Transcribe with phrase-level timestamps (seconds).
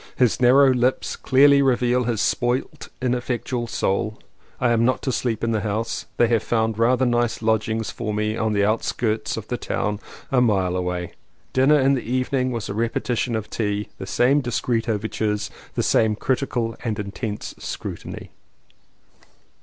[0.15, 4.17] His narrow lips clearly reveal his spoilt in effectual soul.
[4.59, 7.99] I am not to sleep in the house; they have found rather nice lodgings 206
[7.99, 9.99] LLEWELLYN POWYS for me on the outskirts of the town
[10.31, 11.11] a mile away.
[11.53, 15.83] Dinner in the evening was a repeti tion of tea, the same discreet overtures, the
[15.83, 18.31] same critical and intense scrutiny.